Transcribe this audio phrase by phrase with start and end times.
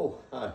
[0.00, 0.52] Oh, hi.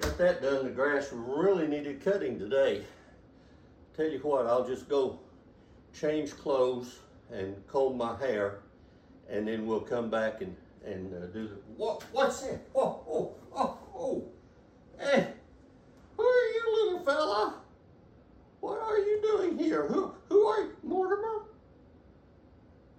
[0.00, 0.64] Got that done.
[0.64, 2.82] The grass really needed cutting today.
[3.94, 5.18] Tell you what, I'll just go
[5.92, 8.60] change clothes and comb my hair,
[9.28, 11.56] and then we'll come back and and uh, do the.
[11.76, 12.02] What?
[12.10, 12.60] What's that?
[12.74, 14.24] Oh, oh, oh, oh!
[14.98, 15.28] Hey,
[16.16, 17.54] who are you, little fella?
[18.60, 19.86] What are you doing here?
[19.86, 21.42] Who who are you, Mortimer?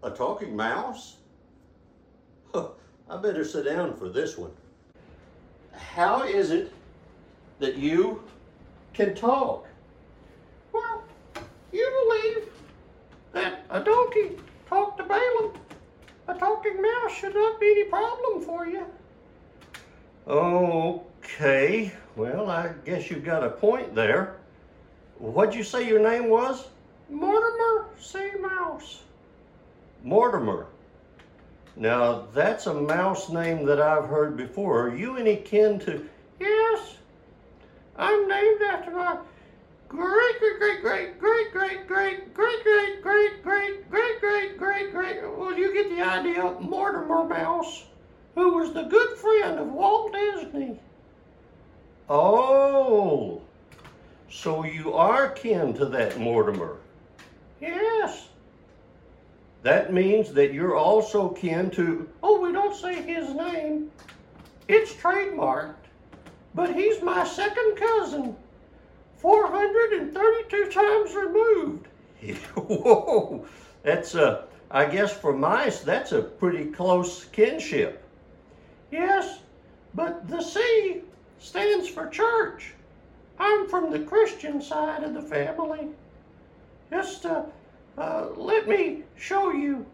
[0.03, 1.16] A talking mouse?
[3.09, 4.52] I better sit down for this one.
[5.71, 6.73] How is it
[7.59, 8.23] that you
[8.93, 9.67] can talk?
[10.73, 11.03] Well,
[11.71, 12.49] you believe
[13.34, 15.53] that a donkey talked to Balaam.
[16.27, 18.85] A talking mouse should not be any problem for you.
[20.27, 24.35] Okay, well, I guess you've got a point there.
[25.20, 26.67] What'd you say your name was?
[27.09, 28.31] Mortimer C.
[28.39, 29.03] Mouse.
[30.03, 30.67] Mortimer.
[31.79, 34.87] Now, that's a mouse name that I've heard before.
[34.87, 36.09] Are you any kin to.
[36.39, 36.95] Yes,
[37.95, 39.17] I'm named after my
[39.87, 45.57] great great great great great great great great great great great great great great well
[45.57, 47.83] you get the idea Mortimer Mouse,
[48.33, 50.79] who was the good friend of Walt Disney.
[52.09, 53.41] Oh,
[54.31, 56.77] so you are kin to that Mortimer.
[57.61, 58.29] Yes.
[59.63, 62.08] That means that you're also kin to.
[62.24, 63.91] Oh, we don't say his name.
[64.68, 65.74] It's trademarked.
[66.53, 68.35] But he's my second cousin.
[69.18, 71.88] 432 times removed.
[72.56, 73.46] Whoa,
[73.84, 74.46] that's a.
[74.69, 78.03] I guess for mice, that's a pretty close kinship.
[78.91, 79.40] Yes,
[79.96, 81.03] but the C
[81.40, 82.74] stands for church.
[83.40, 85.88] I'm from the Christian side of the family.
[86.90, 87.44] Just uh,
[87.97, 89.85] uh, let me show you.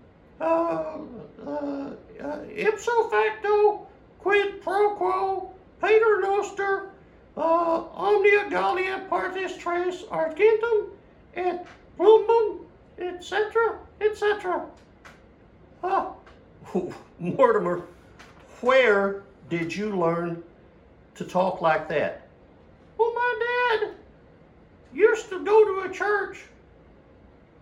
[0.41, 0.97] Uh,
[1.45, 1.89] uh,
[2.21, 3.87] uh, ipso facto,
[4.19, 6.89] quid pro quo, pater noster,
[7.37, 10.91] uh, omnia gallia partis tres argentum,
[11.35, 11.65] et
[11.97, 12.59] plumbum,
[12.99, 14.65] etc., etc.
[15.83, 16.13] Ah,
[17.19, 17.83] Mortimer,
[18.61, 20.43] where did you learn
[21.15, 22.27] to talk like that?
[22.97, 23.91] well, my dad
[24.93, 26.43] used to go to a church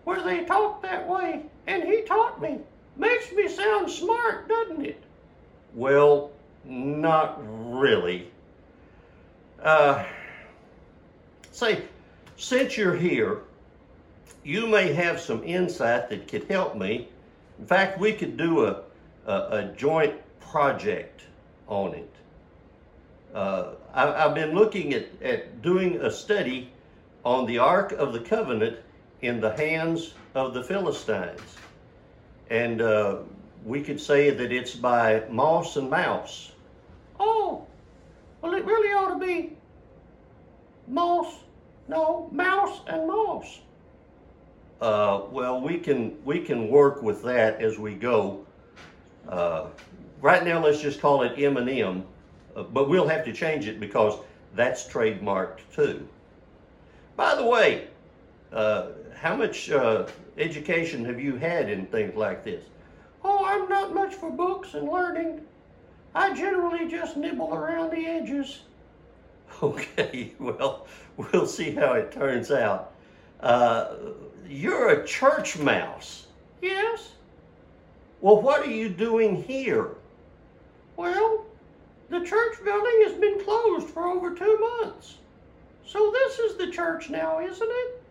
[0.04, 2.58] where they talk that way, and he taught me.
[2.96, 5.02] Makes me sound smart, doesn't it?
[5.74, 6.30] Well,
[6.64, 7.40] not
[7.74, 8.30] really.
[9.62, 10.04] Uh,
[11.50, 11.82] say,
[12.36, 13.42] since you're here,
[14.44, 17.08] you may have some insight that could help me.
[17.58, 18.82] In fact, we could do a,
[19.26, 21.22] a, a joint project
[21.68, 22.10] on it.
[23.32, 26.70] Uh, I, I've been looking at, at doing a study
[27.24, 28.78] on the Ark of the Covenant
[29.22, 31.40] in the hands of the Philistines.
[32.50, 33.18] And uh,
[33.64, 36.52] we could say that it's by Moss and Mouse.
[37.18, 37.66] Oh,
[38.40, 39.52] well, it really ought to be
[40.88, 41.34] moss,
[41.88, 43.60] no, mouse and moss.
[44.80, 48.44] Uh, well, we can we can work with that as we go.
[49.28, 49.66] Uh,
[50.20, 52.04] right now, let's just call it M and M,
[52.56, 54.18] uh, but we'll have to change it because
[54.56, 56.08] that's trademarked too.
[57.16, 57.86] By the way,
[58.52, 58.88] uh,
[59.22, 60.06] how much uh,
[60.36, 62.64] education have you had in things like this?
[63.22, 65.40] Oh, I'm not much for books and learning.
[66.12, 68.60] I generally just nibble around the edges.
[69.62, 70.86] Okay, well,
[71.18, 72.94] we'll see how it turns out.
[73.40, 73.94] Uh,
[74.48, 76.26] you're a church mouse.
[76.62, 77.12] Yes,
[78.22, 79.90] Well, what are you doing here?
[80.96, 81.44] well,
[82.08, 85.18] the church building has been closed for over two months.
[85.86, 88.01] So this is the church now, isn't it?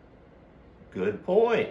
[0.94, 1.70] Good point.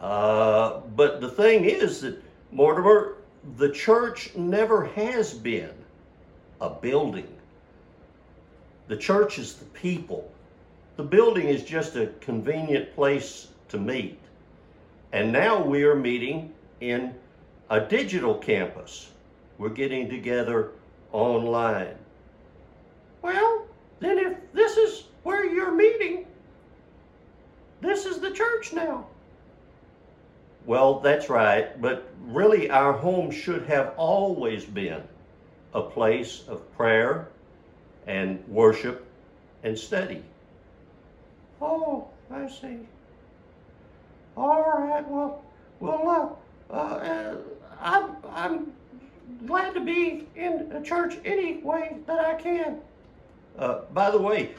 [0.00, 3.16] Uh, but the thing is that, Mortimer,
[3.56, 5.74] the church never has been
[6.60, 7.28] a building.
[8.88, 10.30] The church is the people.
[10.96, 14.18] The building is just a convenient place to meet.
[15.12, 17.14] And now we are meeting in
[17.70, 19.10] a digital campus.
[19.58, 20.72] We're getting together
[21.12, 21.96] online.
[23.22, 23.66] Well,
[24.00, 26.26] then if this is where you're meeting,
[27.80, 29.06] this is the church now.
[30.66, 35.02] Well, that's right, but really our home should have always been
[35.74, 37.28] a place of prayer
[38.06, 39.06] and worship
[39.62, 40.22] and study.
[41.60, 42.78] Oh, I see.
[44.36, 45.42] All right, well,
[45.80, 46.38] well,
[46.70, 47.36] uh, uh, uh,
[47.80, 48.72] I'm, I'm
[49.46, 52.80] glad to be in a church any way that I can.
[53.58, 54.54] Uh, by the way,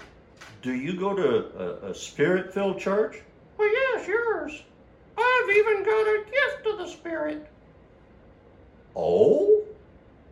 [0.62, 3.22] do you go to a, a spirit filled church?
[3.58, 4.64] Well, yes, yours.
[5.18, 7.48] I've even got a gift of the Spirit.
[8.96, 9.64] Oh,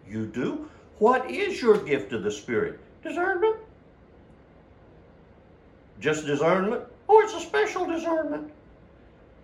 [0.08, 0.70] You do?
[1.00, 2.80] What is your gift of the Spirit?
[3.04, 3.58] Discernment?
[6.00, 6.84] Just discernment?
[7.10, 8.52] Oh, it's a special discernment.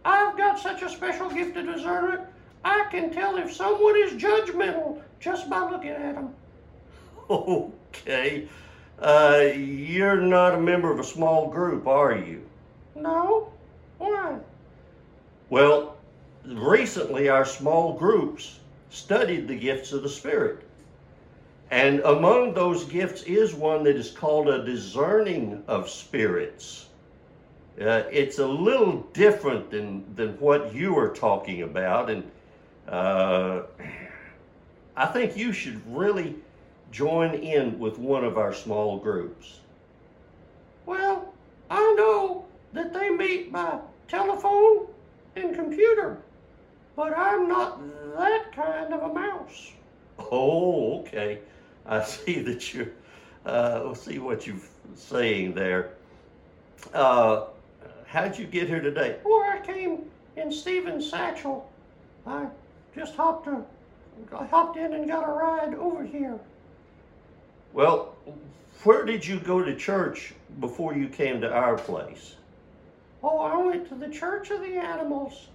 [0.06, 2.22] I've got such a special gift of discernment,
[2.64, 6.34] I can tell if someone is judgmental just by looking at them.
[7.30, 8.48] Okay.
[9.00, 12.44] Uh, you're not a member of a small group, are you?
[12.96, 13.52] No?
[14.00, 14.40] Why?
[15.50, 15.98] Well,
[16.46, 18.60] recently our small groups
[18.90, 20.64] studied the gifts of the Spirit.
[21.72, 26.88] And among those gifts is one that is called a discerning of spirits.
[27.80, 32.30] Uh, it's a little different than, than what you are talking about, and
[32.88, 33.62] uh,
[34.98, 36.36] I think you should really
[36.92, 39.60] join in with one of our small groups.
[40.86, 41.34] Well,
[41.70, 43.80] I know that they meet by
[44.10, 44.88] telephone
[45.36, 46.18] and computer,
[46.96, 47.80] but I'm not
[48.18, 49.72] that kind of a mouse.
[50.18, 51.40] Oh, okay.
[51.86, 52.90] I see that you're,
[53.46, 54.58] uh, see what you're
[54.96, 55.92] saying there.
[56.94, 57.46] Uh,
[58.08, 59.18] how'd you get here today?
[59.24, 61.70] Or I came in Stephen's satchel.
[62.26, 62.48] I
[62.96, 63.64] just hopped a,
[64.36, 66.40] I hopped in and got a ride over here.
[67.74, 68.16] Well,
[68.84, 72.36] where did you go to church before you came to our place?
[73.22, 75.48] Oh, I went to the Church of the Animals.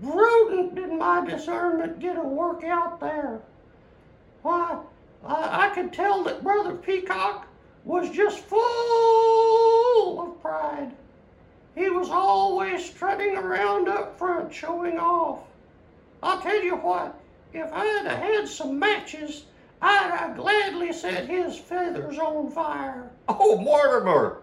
[0.00, 3.40] Rodent did my discernment get a work out there.
[4.42, 4.78] Why,
[5.24, 7.46] I, I could tell that Brother Peacock
[7.84, 10.92] was just full of pride.
[11.74, 15.40] He was always strutting around up front, showing off.
[16.22, 17.18] I'll tell you what,
[17.52, 19.44] if I'd have had some matches,
[19.80, 23.10] I'd have gladly set his feathers on fire.
[23.28, 24.38] Oh, Mortimer,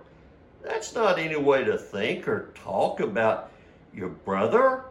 [0.65, 3.51] that's not any way to think or talk about
[3.93, 4.83] your brother.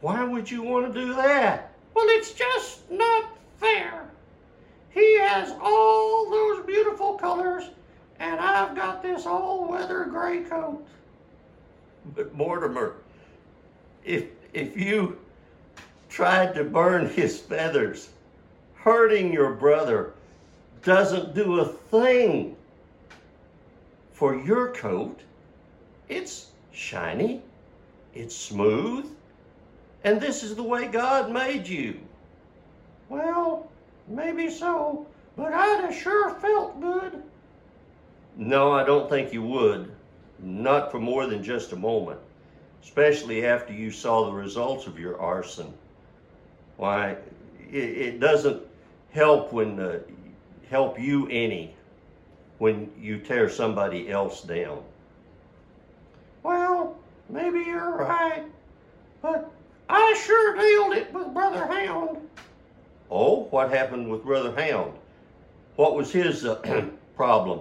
[0.00, 1.72] Why would you want to do that?
[1.94, 4.08] Well, it's just not fair.
[4.90, 7.70] He has all those beautiful colors,
[8.20, 10.86] and I've got this all weather gray coat.
[12.14, 12.96] But Mortimer,
[14.04, 15.18] if if you
[16.08, 18.10] tried to burn his feathers,
[18.74, 20.12] hurting your brother
[20.82, 22.56] doesn't do a thing
[24.14, 25.20] for your coat.
[26.08, 27.42] It's shiny,
[28.14, 29.06] it's smooth,
[30.04, 32.00] and this is the way God made you.
[33.08, 33.70] Well,
[34.08, 35.06] maybe so,
[35.36, 37.22] but I'd have sure felt good.
[38.36, 39.90] No, I don't think you would.
[40.38, 42.20] Not for more than just a moment,
[42.82, 45.72] especially after you saw the results of your arson.
[46.76, 47.16] Why,
[47.70, 48.62] it, it doesn't
[49.12, 50.00] help when uh,
[50.68, 51.74] help you any
[52.58, 54.82] when you tear somebody else down.
[56.42, 56.96] Well,
[57.28, 58.44] maybe you're right,
[59.22, 59.50] but
[59.88, 62.18] I sure nailed it with Brother Hound.
[63.10, 64.92] Oh, what happened with Brother Hound?
[65.76, 66.56] What was his uh,
[67.16, 67.60] problem?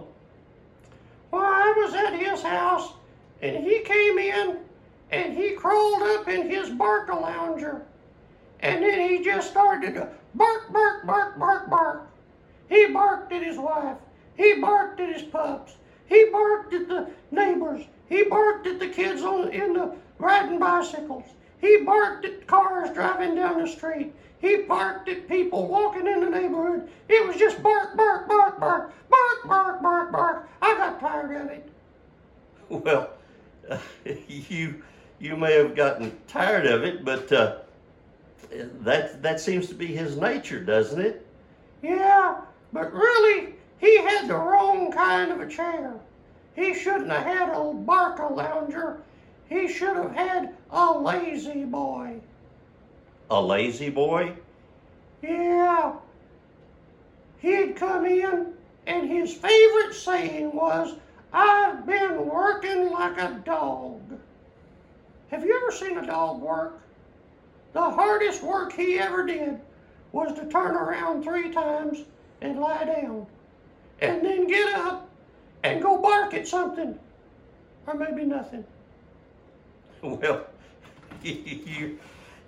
[1.32, 2.94] Well, I was at his house,
[3.42, 4.58] and he came in,
[5.12, 7.84] and he crawled up in his barker lounger,
[8.60, 12.08] and then he just started to bark, bark, bark, bark, bark.
[12.70, 13.98] He barked at his wife.
[14.36, 15.74] He barked at his pups.
[16.06, 17.86] He barked at the neighbors.
[18.10, 21.26] He barked at the kids on in the riding bicycles.
[21.60, 24.14] He barked at cars driving down the street.
[24.40, 26.90] He barked at people walking in the neighborhood.
[27.08, 30.50] It was just bark, bark, bark, bark, bark, bark, bark, bark.
[30.62, 31.70] I got tired of it.
[32.70, 33.10] Well,
[33.70, 33.78] uh,
[34.28, 34.84] you
[35.20, 37.60] you may have gotten tired of it, but uh,
[38.82, 41.26] that that seems to be his nature, doesn't it?
[41.82, 42.42] Yeah,
[42.74, 45.94] but really, he had the wrong kind of a chair.
[46.56, 49.02] He shouldn't have had a barker lounger.
[49.50, 52.22] He should have had a lazy boy.
[53.30, 54.36] A lazy boy?
[55.22, 55.96] Yeah.
[57.40, 58.54] He'd come in,
[58.88, 60.96] and his favorite saying was,
[61.34, 64.00] I've been working like a dog.
[65.30, 66.80] Have you ever seen a dog work?
[67.74, 69.60] The hardest work he ever did
[70.14, 72.00] was to turn around three times
[72.40, 73.26] and lie down,
[74.04, 75.10] and then get up
[75.64, 77.00] and go bark at something,
[77.88, 78.66] or maybe nothing.
[80.04, 80.46] Well,
[81.24, 81.98] you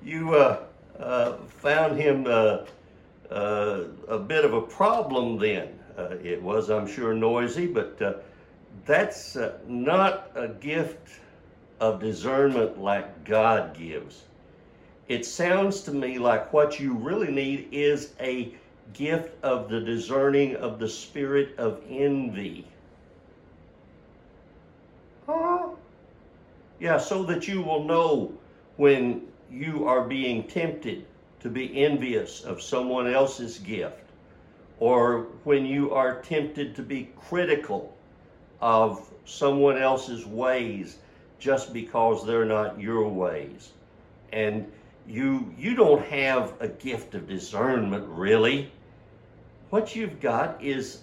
[0.04, 0.64] you uh,
[1.00, 2.66] uh, found him uh,
[3.32, 5.70] uh, a bit of a problem then.
[5.98, 8.16] Uh, it was, I'm sure, noisy, but uh,
[8.86, 9.38] that's
[9.70, 11.08] not a gift
[11.80, 14.24] of discernment like God gives.
[15.08, 18.54] It sounds to me like what you really need is a
[18.94, 22.68] gift of the discerning of the spirit of envy.
[25.26, 25.70] Huh?
[26.80, 28.34] Yeah, so that you will know
[28.78, 31.06] when you are being tempted
[31.40, 34.04] to be envious of someone else's gift,
[34.80, 37.96] or when you are tempted to be critical
[38.62, 40.98] of someone else's ways
[41.40, 43.72] just because they're not your ways.
[44.32, 44.72] And
[45.08, 48.72] you you don't have a gift of discernment really.
[49.70, 51.02] What you've got is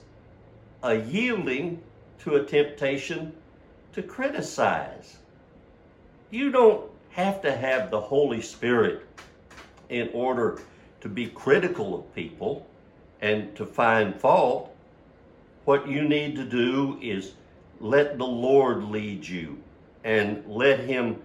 [0.83, 1.83] a yielding
[2.21, 3.33] to a temptation
[3.93, 5.19] to criticize.
[6.31, 9.07] You don't have to have the Holy Spirit
[9.89, 10.61] in order
[11.01, 12.67] to be critical of people
[13.21, 14.75] and to find fault.
[15.65, 17.33] What you need to do is
[17.81, 19.59] let the Lord lead you
[20.05, 21.21] and let Him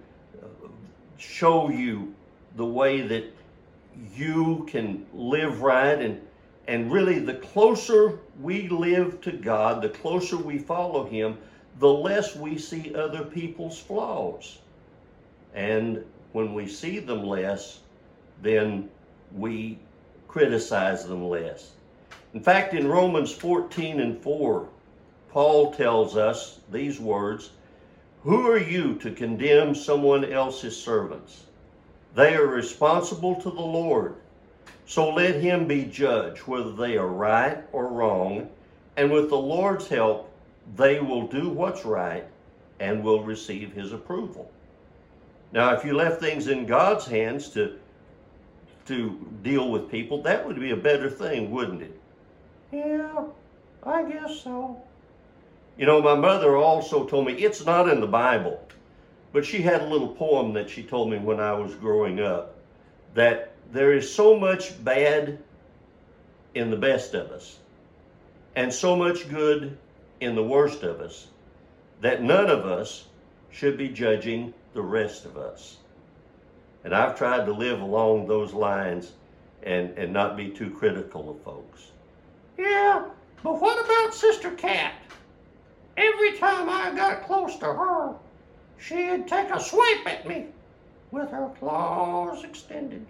[1.16, 2.14] show you
[2.56, 3.24] the way that
[4.14, 6.20] you can live right and
[6.68, 11.38] and really the closer we live to God, the closer we follow him,
[11.78, 14.58] the less we see other people's flaws.
[15.54, 17.80] And when we see them less,
[18.42, 18.90] then
[19.32, 19.78] we
[20.28, 21.72] criticize them less.
[22.34, 24.68] In fact, in Romans 14 and 4,
[25.30, 27.50] Paul tells us these words
[28.24, 31.44] Who are you to condemn someone else's servants?
[32.14, 34.16] They are responsible to the Lord.
[34.88, 38.48] So let him be judge whether they are right or wrong,
[38.96, 40.30] and with the Lord's help,
[40.76, 42.24] they will do what's right
[42.80, 44.50] and will receive his approval.
[45.52, 47.78] Now, if you left things in God's hands to
[48.86, 52.00] to deal with people, that would be a better thing, wouldn't it?
[52.72, 53.24] Yeah,
[53.82, 54.80] I guess so.
[55.76, 58.58] You know, my mother also told me it's not in the Bible,
[59.34, 62.54] but she had a little poem that she told me when I was growing up
[63.12, 65.38] that there is so much bad
[66.54, 67.58] in the best of us
[68.56, 69.76] and so much good
[70.20, 71.28] in the worst of us
[72.00, 73.06] that none of us
[73.50, 75.78] should be judging the rest of us.
[76.84, 79.12] And I've tried to live along those lines
[79.62, 81.90] and, and not be too critical of folks.
[82.56, 83.04] Yeah,
[83.42, 84.94] but what about Sister Cat?
[85.96, 88.14] Every time I got close to her,
[88.78, 90.46] she'd take a swipe at me
[91.10, 93.04] with her claws extended.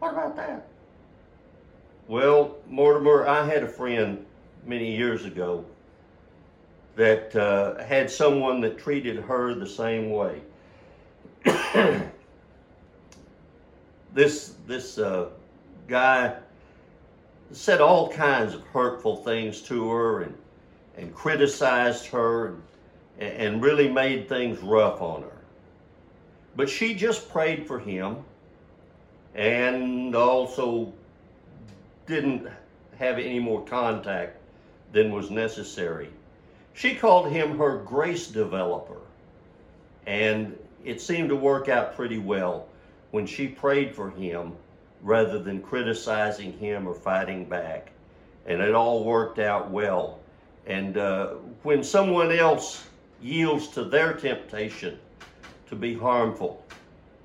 [0.00, 0.66] What about that?
[2.08, 4.24] Well, Mortimer, I had a friend
[4.64, 5.62] many years ago
[6.96, 10.40] that uh, had someone that treated her the same way.
[14.14, 15.28] this this uh,
[15.86, 16.34] guy
[17.52, 20.34] said all kinds of hurtful things to her and
[20.96, 22.54] and criticized her
[23.18, 25.42] and, and really made things rough on her.
[26.56, 28.24] But she just prayed for him
[29.34, 30.92] and also
[32.06, 32.48] didn't
[32.98, 34.36] have any more contact
[34.92, 36.10] than was necessary.
[36.74, 39.00] She called him her grace developer,
[40.06, 42.66] and it seemed to work out pretty well
[43.10, 44.52] when she prayed for him
[45.02, 47.90] rather than criticizing him or fighting back.
[48.46, 50.20] And it all worked out well.
[50.66, 52.86] And uh, when someone else
[53.20, 54.98] yields to their temptation
[55.68, 56.64] to be harmful,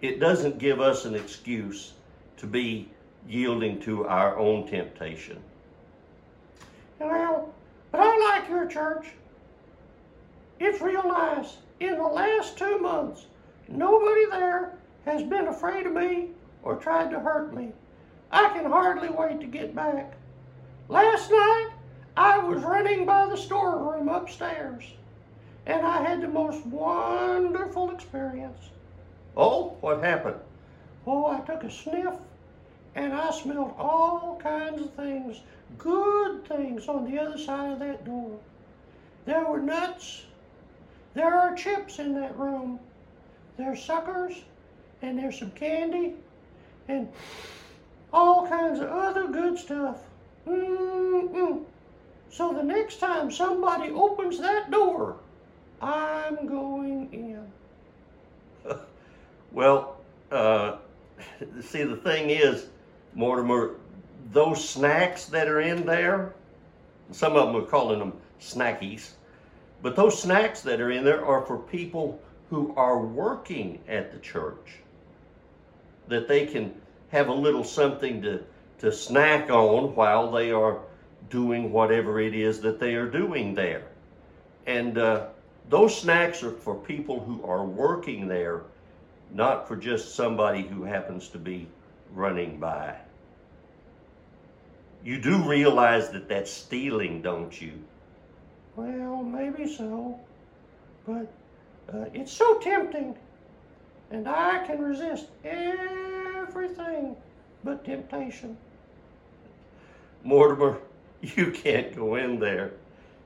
[0.08, 1.94] it doesn't give us an excuse
[2.38, 2.90] to be
[3.28, 5.38] yielding to our own temptation.
[7.00, 7.54] Well,
[7.92, 9.08] but I like your church.
[10.60, 11.58] It's real nice.
[11.80, 13.26] In the last two months,
[13.68, 16.30] nobody there has been afraid of me
[16.64, 17.72] or tried to hurt me.
[18.32, 20.18] I can hardly wait to get back.
[20.88, 21.70] Last night,
[22.16, 24.84] I was running by the storeroom upstairs,
[25.66, 28.70] and I had the most wonderful experience.
[29.38, 30.40] Oh, what happened?
[31.06, 32.16] Oh, I took a sniff
[32.96, 35.42] and I smelled all kinds of things,
[35.78, 38.40] good things on the other side of that door.
[39.26, 40.24] There were nuts.
[41.14, 42.80] There are chips in that room.
[43.58, 44.36] There's suckers
[45.02, 46.14] and there's some candy
[46.88, 47.10] and
[48.14, 49.98] all kinds of other good stuff.
[50.48, 51.64] Mm-mm.
[52.30, 55.18] So the next time somebody opens that door,
[55.82, 57.35] I'm going in.
[59.56, 59.96] Well,
[60.32, 60.76] uh,
[61.62, 62.68] see, the thing is,
[63.14, 63.78] Mortimer,
[64.32, 66.34] those snacks that are in there,
[67.12, 69.12] some of them are calling them snackies,
[69.82, 72.20] but those snacks that are in there are for people
[72.50, 74.80] who are working at the church.
[76.10, 76.74] That they can
[77.10, 78.44] have a little something to,
[78.80, 80.80] to snack on while they are
[81.30, 83.88] doing whatever it is that they are doing there.
[84.68, 85.28] And uh,
[85.70, 88.64] those snacks are for people who are working there,
[89.34, 91.68] not for just somebody who happens to be
[92.14, 92.96] running by.
[95.04, 97.74] You do realize that that's stealing, don't you?
[98.76, 100.20] Well, maybe so.
[101.06, 101.32] But
[101.94, 103.16] uh, it's so tempting.
[104.12, 107.16] and I can resist everything
[107.64, 108.58] but temptation.
[110.24, 110.80] Mortimer,
[111.22, 112.74] you can't go in there.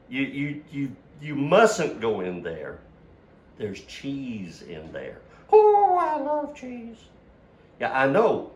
[0.09, 2.79] You, you, you, you mustn't go in there.
[3.57, 5.19] There's cheese in there.
[5.51, 6.97] Oh, I love cheese.
[7.79, 8.51] Yeah, I know,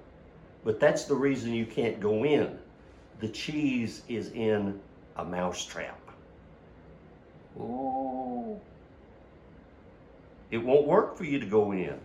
[0.64, 2.58] but that's the reason you can't go in.
[3.20, 4.80] The cheese is in
[5.18, 6.00] a mousetrap.
[7.60, 8.62] Oh,
[10.52, 12.00] It won't work for you to go in.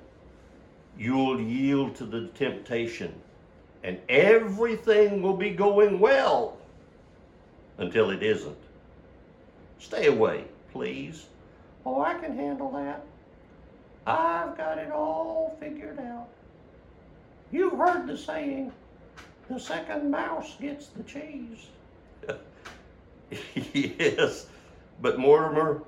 [0.97, 3.15] You'll yield to the temptation,
[3.85, 6.59] and everything will be going well
[7.79, 8.59] until it isn't.
[9.79, 11.27] Stay away, please.
[11.87, 13.05] oh, I can handle that.
[14.09, 16.29] I've got it all figured out.
[17.53, 18.73] You've heard the saying,
[19.51, 21.67] the second mouse gets the cheese.
[23.75, 24.47] yes,
[25.03, 25.83] but Mortimer,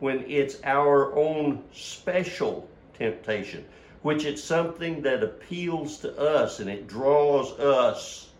[0.00, 2.68] when it's our own special
[2.98, 3.64] temptation,
[4.02, 8.30] which it's something that appeals to us and it draws us,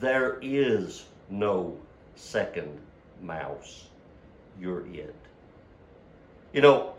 [0.00, 1.74] there is no
[2.14, 2.78] second
[3.22, 3.86] mouse.
[4.60, 5.14] You're it.
[6.52, 6.94] You know,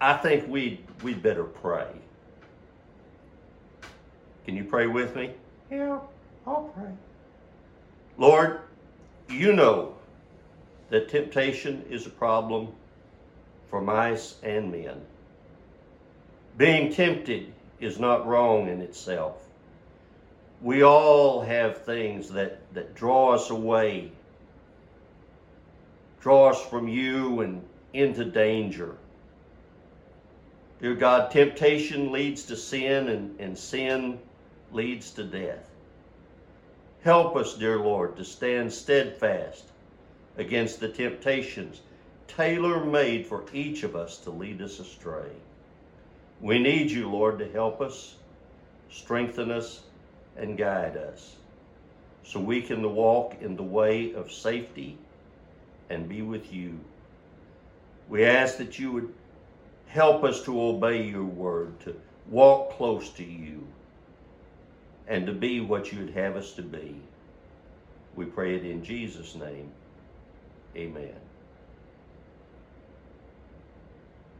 [0.00, 1.88] I think we we'd better pray.
[4.44, 5.32] Can you pray with me?
[5.70, 5.98] Yeah,
[6.46, 6.90] I'll pray.
[8.18, 8.60] Lord,
[9.28, 9.94] you know
[10.90, 12.68] that temptation is a problem
[13.68, 15.00] for mice and men.
[16.56, 19.42] Being tempted is not wrong in itself.
[20.62, 24.12] We all have things that, that draw us away,
[26.20, 27.62] draw us from you and
[27.92, 28.96] into danger.
[30.80, 34.18] Dear God, temptation leads to sin, and, and sin
[34.72, 35.70] leads to death.
[37.02, 39.64] Help us, dear Lord, to stand steadfast
[40.36, 41.80] against the temptations
[42.28, 45.30] tailor made for each of us to lead us astray.
[46.40, 48.16] We need you, Lord, to help us,
[48.90, 49.82] strengthen us,
[50.36, 51.36] and guide us
[52.24, 54.98] so we can walk in the way of safety
[55.88, 56.78] and be with you.
[58.08, 59.14] We ask that you would
[59.86, 61.96] help us to obey your word, to
[62.28, 63.66] walk close to you,
[65.08, 67.00] and to be what you'd have us to be.
[68.14, 69.70] We pray it in Jesus' name.
[70.76, 71.14] Amen.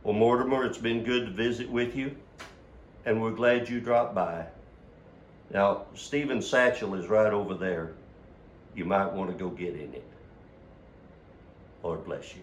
[0.02, 2.16] Well, Mortimer, it's been good to visit with you,
[3.04, 4.46] and we're glad you dropped by.
[5.52, 7.92] Now, Stephen's satchel is right over there.
[8.74, 10.04] You might want to go get in it.
[11.82, 12.42] Lord bless you.